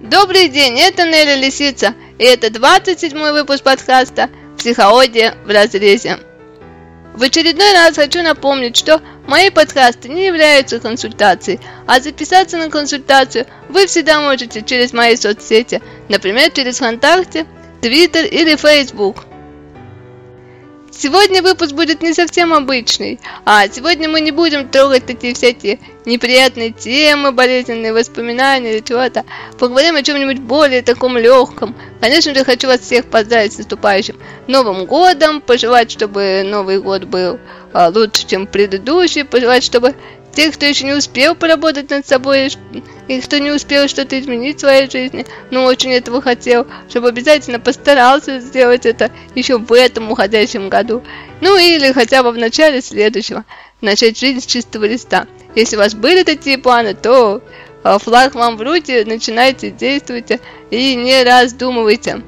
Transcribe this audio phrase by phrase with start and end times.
[0.00, 6.18] Добрый день, это Нелли Лисица, и это 27 выпуск подкаста «Психология в разрезе».
[7.14, 13.46] В очередной раз хочу напомнить, что мои подкасты не являются консультацией, а записаться на консультацию
[13.70, 15.80] вы всегда можете через мои соцсети,
[16.10, 17.46] например, через ВКонтакте,
[17.80, 19.24] Твиттер или Фейсбук.
[20.90, 26.70] Сегодня выпуск будет не совсем обычный, а сегодня мы не будем трогать такие всякие неприятные
[26.70, 29.24] темы, болезненные воспоминания или чего-то.
[29.58, 31.74] Поговорим о чем-нибудь более таком легком.
[32.00, 37.38] Конечно же, хочу вас всех поздравить с наступающим Новым Годом, пожелать, чтобы Новый Год был
[37.72, 39.94] а, лучше, чем предыдущий, пожелать, чтобы
[40.32, 42.50] те, кто еще не успел поработать над собой,
[43.08, 47.58] и кто не успел что-то изменить в своей жизни, но очень этого хотел, чтобы обязательно
[47.58, 51.02] постарался сделать это еще в этом уходящем году.
[51.40, 53.44] Ну или хотя бы в начале следующего.
[53.80, 55.26] Начать жизнь с чистого листа.
[55.56, 57.42] Если у вас были такие планы, то
[57.82, 62.22] а, флаг вам в руки, начинайте, действуйте и не раздумывайте.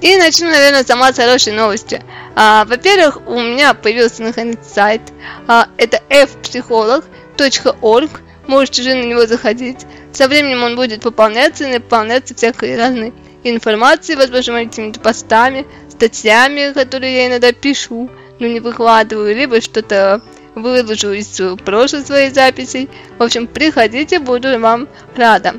[0.00, 2.02] И начну, наверное, сама с хорошей новости.
[2.34, 5.00] А, во-первых, у меня появился наконец сайт.
[5.46, 8.10] А, это fpsycholog.org.
[8.48, 9.86] Можете же на него заходить.
[10.12, 17.16] Со временем он будет пополняться и наполняться всякой разной информацией, возможно, какими-то постами, статьями, которые
[17.16, 20.22] я иногда пишу, но не выкладываю, либо что-то
[20.56, 22.88] выложу из прошлых своих записей.
[23.18, 25.54] В общем, приходите, буду вам рада.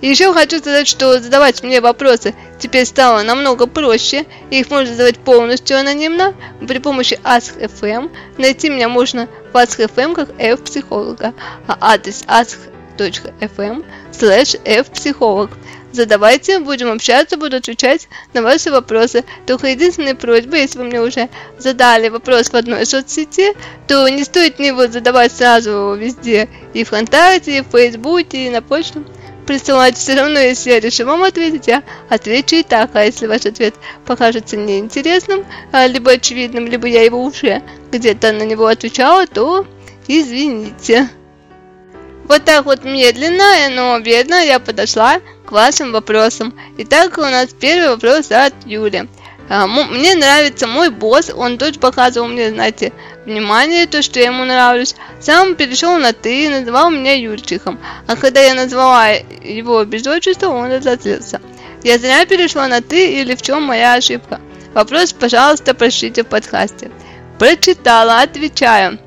[0.00, 4.24] Еще хочу сказать, что задавать мне вопросы теперь стало намного проще.
[4.50, 6.34] Их можно задавать полностью анонимно
[6.66, 8.10] при помощи Ask.fm.
[8.38, 11.34] Найти меня можно в Ask.fm как F-психолога,
[11.66, 15.50] а адрес ask.fm slash F-психолог.
[15.92, 19.24] Задавайте, будем общаться, буду отвечать на ваши вопросы.
[19.46, 23.54] Только единственная просьба, если вы мне уже задали вопрос в одной соцсети,
[23.88, 28.62] то не стоит мне его задавать сразу везде, и ВКонтакте, и в Фейсбуке, и на
[28.62, 29.04] почту
[29.46, 32.90] присылать все равно, если я решу вам ответить, я отвечу и так.
[32.94, 33.74] А если ваш ответ
[34.06, 39.66] покажется неинтересным, а, либо очевидным, либо я его уже где-то на него отвечала, то
[40.06, 41.10] извините.
[42.30, 46.54] Вот так вот медленно, но верно я подошла к вашим вопросам.
[46.78, 49.08] Итак, у нас первый вопрос от Юли.
[49.48, 52.92] А, мне нравится мой босс, он тоже показывал мне, знаете,
[53.26, 54.94] внимание, то, что я ему нравлюсь.
[55.18, 57.80] Сам перешел на «ты» и называл меня Юрчиком.
[58.06, 61.40] А когда я назвала его без отчества, он разозлился.
[61.82, 64.38] Я зря перешла на «ты» или в чем моя ошибка?
[64.72, 66.92] Вопрос, пожалуйста, прочтите в подкасте.
[67.40, 69.00] Прочитала, отвечаю.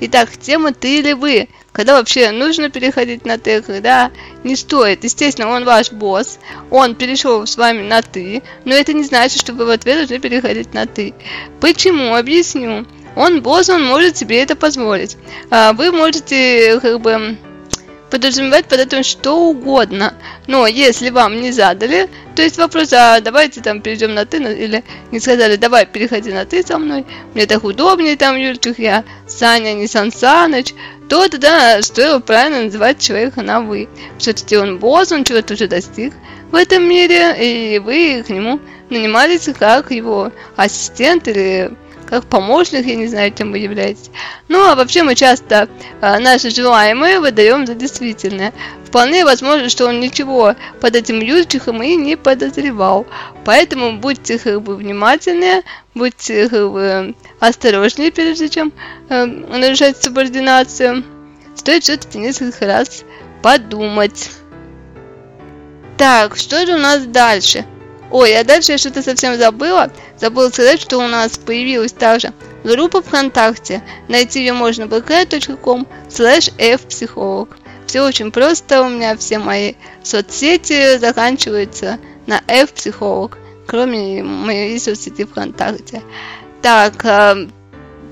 [0.00, 1.48] Итак, тема «ты» или «вы»
[1.78, 4.10] когда вообще нужно переходить на ты, когда
[4.42, 5.04] не стоит.
[5.04, 6.40] Естественно, он ваш босс,
[6.70, 10.18] он перешел с вами на ты, но это не значит, что вы в ответ уже
[10.18, 11.14] переходить на ты.
[11.60, 12.16] Почему?
[12.16, 12.84] Объясню.
[13.14, 15.16] Он босс, он может себе это позволить.
[15.50, 17.38] А вы можете как бы
[18.10, 20.14] подразумевать под этим что угодно.
[20.46, 24.82] Но если вам не задали, то есть вопрос, а давайте там перейдем на ты, или
[25.10, 29.74] не сказали, давай переходи на ты со мной, мне так удобнее там, Юрчик, я Саня,
[29.74, 30.74] не Сан Саныч,
[31.08, 33.88] то тогда стоило правильно называть человека на вы.
[34.18, 36.12] Все-таки он босс, он чего-то уже достиг
[36.50, 38.60] в этом мире, и вы к нему
[38.90, 41.70] нанимались как его ассистент или
[42.08, 44.10] как помощник, я не знаю, чем вы являетесь.
[44.48, 45.68] Ну, а вообще мы часто
[46.00, 48.52] а, наши желаемые выдаем за действительное.
[48.84, 53.06] Вполне возможно, что он ничего под этим Юрчиком и не подозревал.
[53.44, 55.62] Поэтому будьте как бы внимательнее,
[55.94, 58.72] будьте как бы осторожнее, прежде чем
[59.10, 61.04] э, нарушать субординацию.
[61.54, 63.04] Стоит все-таки несколько раз
[63.42, 64.30] подумать.
[65.98, 67.66] Так, что же у нас дальше?
[68.10, 69.90] Ой, а дальше я что-то совсем забыла.
[70.18, 72.32] Забыла сказать, что у нас появилась также
[72.64, 73.82] группа ВКонтакте.
[74.08, 77.48] Найти ее можно vk.com slash fpsycholog.
[77.88, 86.02] Все очень просто, у меня все мои соцсети заканчиваются на f-психолог, кроме моей соцсети ВКонтакте.
[86.60, 87.34] Так, а,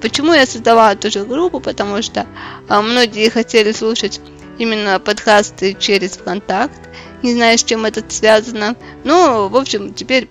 [0.01, 1.61] почему я создала эту же группу?
[1.61, 2.27] Потому что
[2.69, 4.19] а, многие хотели слушать
[4.57, 6.86] именно подкасты через ВКонтакт.
[7.23, 8.77] Не знаю, с чем это связано.
[9.05, 10.29] Ну, в общем, теперь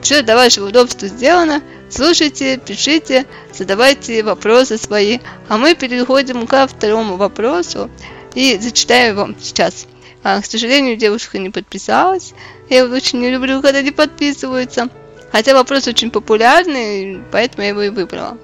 [0.00, 1.62] все для вашего удобства сделано.
[1.90, 5.18] Слушайте, пишите, задавайте вопросы свои.
[5.48, 7.90] А мы переходим ко второму вопросу
[8.34, 9.86] и зачитаю вам сейчас.
[10.22, 12.34] А, к сожалению, девушка не подписалась.
[12.68, 14.88] Я очень не люблю, когда не подписываются.
[15.32, 18.38] Хотя вопрос очень популярный, поэтому я его и выбрала.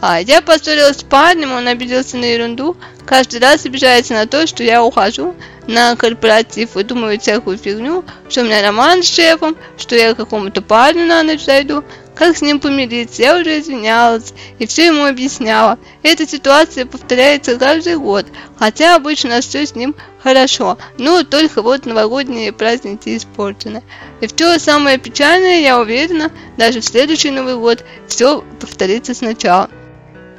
[0.00, 2.76] А, я поссорилась с парнем, он обиделся на ерунду.
[3.04, 5.34] Каждый раз обижается на то, что я ухожу
[5.66, 11.06] на корпоратив, выдумывает всякую фигню, что у меня роман с шефом, что я какому-то парню
[11.06, 11.84] на ночь зайду.
[12.14, 13.22] как с ним помириться.
[13.22, 15.78] Я уже извинялась и все ему объясняла.
[16.02, 18.26] Эта ситуация повторяется каждый год,
[18.58, 23.82] хотя обычно все с ним хорошо, но только вот новогодние праздники испорчены.
[24.20, 29.70] И все самое печальное, я уверена, даже в следующий Новый год все повторится сначала.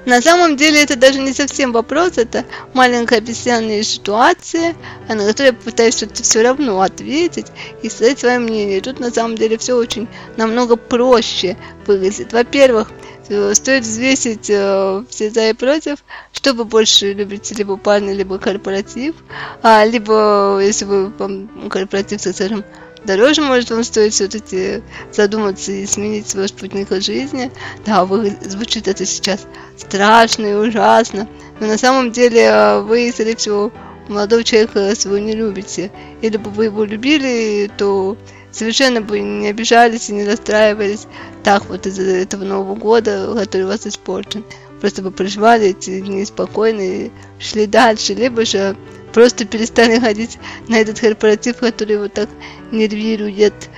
[0.05, 4.75] На самом деле это даже не совсем вопрос, это маленькая объясненная ситуация,
[5.07, 7.47] на которую я пытаюсь что-то все равно ответить
[7.81, 8.81] и сказать свое мнение.
[8.81, 11.55] Тут на самом деле все очень намного проще
[11.87, 12.33] выглядит.
[12.33, 12.91] Во-первых,
[13.29, 15.99] э, стоит взвесить э, все за и против,
[16.33, 19.15] что вы больше любите, либо парня, либо корпоратив,
[19.61, 22.65] а, либо если вы вам корпоратив, скажем,
[23.05, 27.51] дороже может вам стоит все-таки задуматься и сменить свой спутник жизни.
[27.85, 29.47] Да, вы, звучит это сейчас
[29.77, 31.27] страшно и ужасно,
[31.59, 33.71] но на самом деле э, вы, скорее всего,
[34.07, 35.91] молодого человека своего не любите.
[36.21, 38.17] Или бы вы его любили, то
[38.51, 41.07] совершенно бы не обижались и не расстраивались
[41.43, 44.43] так вот из-за этого Нового года, который у вас испорчен.
[44.79, 48.75] Просто бы проживали эти дни спокойно и шли дальше, либо же
[49.13, 52.29] просто перестали ходить на этот корпоратив, который вот так
[52.73, 53.69] нервирует.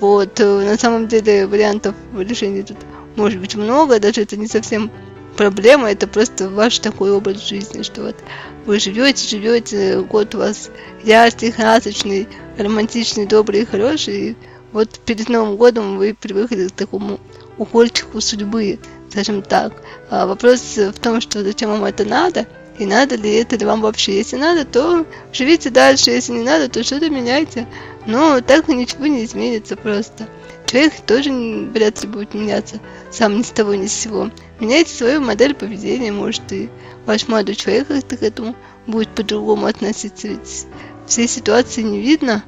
[0.00, 2.76] Вот, на самом деле вариантов решения тут
[3.16, 4.90] может быть много, даже это не совсем
[5.36, 8.16] проблема, это просто ваш такой образ жизни, что вот
[8.64, 10.70] вы живете, живете, год у вас
[11.02, 14.36] яркий, красочный, романтичный, добрый, хороший, и
[14.72, 17.18] вот перед Новым годом вы привыкли к такому
[17.58, 18.78] укольчику судьбы,
[19.10, 19.72] скажем так.
[20.10, 22.46] А вопрос в том, что зачем вам это надо,
[22.78, 24.16] и надо ли это вам вообще.
[24.16, 27.66] Если надо, то живите дальше, если не надо, то что-то меняйте.
[28.06, 30.28] Но так ничего не изменится просто.
[30.66, 34.30] Человек тоже вряд ли будет меняться сам ни с того ни с сего.
[34.58, 36.70] Меняйте свою модель поведения, может и
[37.04, 38.56] ваш молодой человек как-то к этому
[38.86, 40.66] будет по-другому относиться, ведь
[41.06, 42.42] всей ситуации не видно.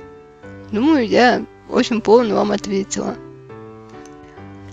[0.73, 3.17] Думаю, я очень полно вам ответила.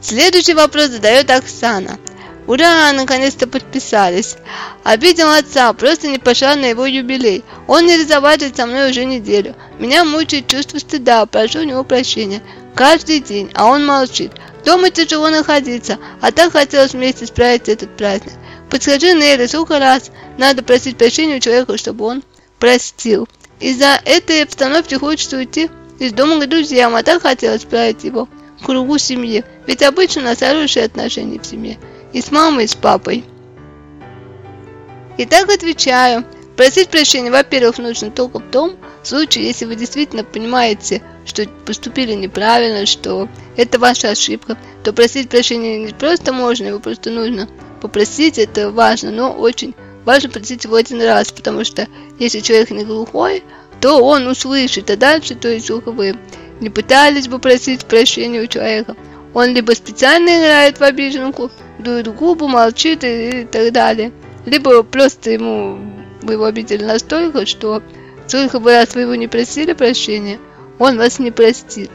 [0.01, 1.99] Следующий вопрос задает Оксана.
[2.47, 4.35] Ура, наконец-то подписались.
[4.83, 7.43] Обидел отца, просто не пошла на его юбилей.
[7.67, 9.55] Он не разговаривает со мной уже неделю.
[9.79, 12.41] Меня мучает чувство стыда, прошу у него прощения.
[12.75, 14.31] Каждый день, а он молчит.
[14.65, 18.33] Дома тяжело находиться, а так хотелось вместе справить этот праздник.
[18.69, 22.23] Подскажи, Нелли, сколько раз надо просить прощения у человека, чтобы он
[22.59, 23.27] простил.
[23.59, 28.27] Из-за этой обстановки хочется уйти из дома к друзьям, а так хотелось справить его
[28.59, 29.43] в кругу семьи.
[29.67, 31.77] Ведь обычно у нас хорошие отношения в семье.
[32.13, 33.23] И с мамой, и с папой.
[35.17, 36.25] Итак, отвечаю.
[36.57, 42.85] Просить прощения, во-первых, нужно только в том случае, если вы действительно понимаете, что поступили неправильно,
[42.85, 47.47] что это ваша ошибка, то просить прощения не просто можно, его просто нужно
[47.81, 49.73] попросить, это важно, но очень
[50.05, 51.87] важно просить его один раз, потому что
[52.19, 53.43] если человек не глухой,
[53.79, 56.15] то он услышит, а дальше, то есть сколько вы
[56.59, 58.95] не пытались бы просить прощения у человека,
[59.33, 61.49] он либо специально играет в обиженку,
[61.81, 64.11] дует губу, молчит и, и так далее,
[64.45, 65.79] либо просто ему
[66.21, 67.81] вы его обидели настолько, что
[68.27, 70.39] сколько бы раз вы его не просили прощения,
[70.79, 71.91] он вас не простит.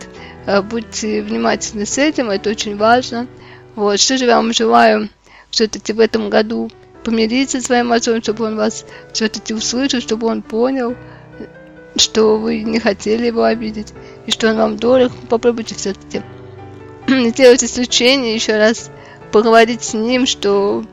[0.46, 3.26] А, будьте внимательны с этим, это очень важно.
[3.74, 5.08] Вот, что же я вам желаю
[5.50, 6.70] все-таки в этом году
[7.04, 10.96] помириться со своим отцом, чтобы он вас все-таки услышал, чтобы он понял,
[11.96, 13.92] что вы не хотели его обидеть,
[14.26, 15.12] и что он вам дорог.
[15.28, 16.22] Попробуйте все-таки
[17.30, 18.90] сделать исключение, еще раз
[19.32, 20.84] поговорить с ним, что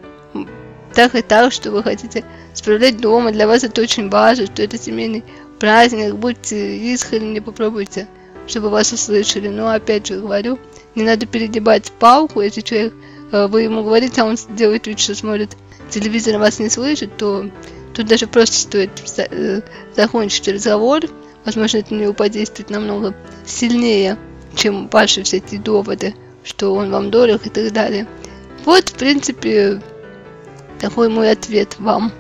[0.93, 4.77] так и так, что вы хотите справлять дома, для вас это очень важно, что это
[4.77, 5.23] семейный
[5.59, 8.07] праздник, будьте искренне, попробуйте,
[8.47, 9.47] чтобы вас услышали.
[9.47, 10.59] Но опять же говорю,
[10.95, 12.93] не надо перегибать палку, если человек,
[13.31, 15.55] э, вы ему говорите, а он делает вид, что смотрит
[15.89, 17.49] телевизор, вас не слышит, то
[17.93, 19.61] тут даже просто стоит э,
[19.95, 21.01] закончить разговор,
[21.45, 24.17] возможно, это на него подействует намного сильнее,
[24.55, 26.13] чем ваши все эти доводы,
[26.43, 28.07] что он вам дорог и так далее.
[28.65, 29.81] Вот, в принципе,
[30.79, 32.11] такой мой ответ вам.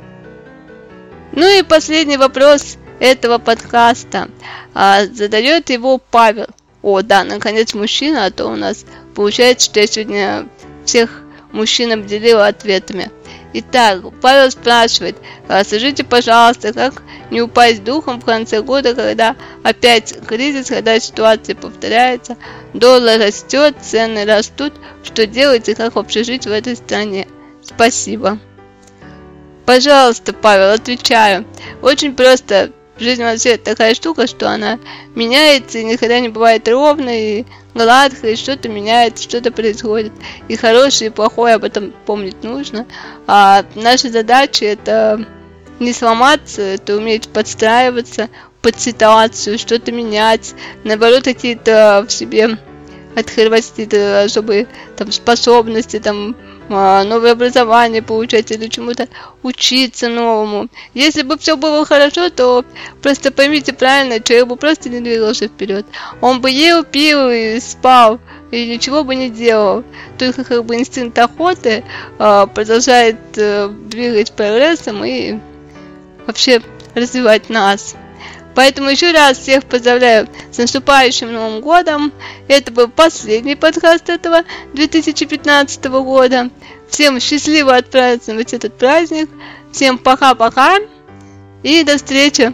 [1.31, 4.29] Ну и последний вопрос этого подкаста.
[4.73, 6.47] А, задает его Павел.
[6.81, 8.85] О, да, наконец мужчина, а то у нас
[9.15, 10.47] получается, что я сегодня
[10.85, 13.09] всех мужчин обделила ответами.
[13.53, 15.15] Итак, Павел спрашивает,
[15.47, 21.55] «А, скажите, пожалуйста, как не упасть духом в конце года, когда опять кризис, когда ситуация
[21.55, 22.37] повторяется,
[22.73, 27.27] доллар растет, цены растут, что делать и как вообще жить в этой стране?
[27.61, 28.39] Спасибо.
[29.65, 31.45] Пожалуйста, Павел, отвечаю.
[31.81, 32.71] Очень просто.
[32.99, 34.77] Жизнь вообще такая штука, что она
[35.15, 40.13] меняется и никогда не бывает ровной, гладкой, что-то меняется, что-то происходит.
[40.47, 42.85] И хорошее, и плохое об этом помнить нужно.
[43.25, 45.25] А наша задача это
[45.83, 48.29] не сломаться, это уметь подстраиваться
[48.61, 52.57] под ситуацию, что-то менять, наоборот, какие-то в себе
[53.15, 53.71] открывать
[54.29, 56.35] чтобы там способности, там
[56.69, 59.07] а, новое образование получать или чему-то
[59.43, 60.69] учиться новому.
[60.93, 62.63] Если бы все было хорошо, то
[63.01, 65.85] просто поймите правильно, человек бы просто не двигался вперед.
[66.21, 68.19] Он бы ел, пил и спал,
[68.51, 69.83] и ничего бы не делал.
[70.17, 71.83] Только как бы инстинкт охоты
[72.17, 75.39] э, продолжает э, двигать прогрессом и
[76.27, 76.61] вообще
[76.95, 77.95] развивать нас.
[78.55, 82.13] Поэтому еще раз всех поздравляю с наступающим Новым Годом.
[82.47, 86.49] Это был последний подкаст этого 2015 года.
[86.87, 89.29] Всем счастливо в этот праздник.
[89.71, 90.77] Всем пока-пока
[91.63, 92.53] и до встречи.